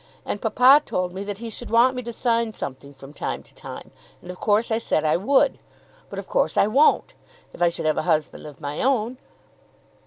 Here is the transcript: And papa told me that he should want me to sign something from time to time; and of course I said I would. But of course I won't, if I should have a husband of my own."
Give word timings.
And 0.25 0.41
papa 0.41 0.81
told 0.83 1.13
me 1.13 1.23
that 1.25 1.37
he 1.37 1.51
should 1.51 1.69
want 1.69 1.95
me 1.95 2.01
to 2.01 2.11
sign 2.11 2.53
something 2.53 2.91
from 2.95 3.13
time 3.13 3.43
to 3.43 3.53
time; 3.53 3.91
and 4.19 4.31
of 4.31 4.39
course 4.39 4.71
I 4.71 4.79
said 4.79 5.05
I 5.05 5.15
would. 5.15 5.59
But 6.09 6.17
of 6.17 6.25
course 6.27 6.57
I 6.57 6.65
won't, 6.65 7.13
if 7.53 7.61
I 7.61 7.69
should 7.69 7.85
have 7.85 7.99
a 7.99 8.09
husband 8.09 8.47
of 8.47 8.59
my 8.59 8.81
own." 8.81 9.19